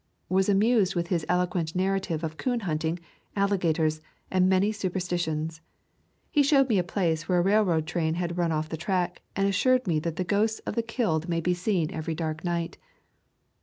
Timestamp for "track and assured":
8.77-9.85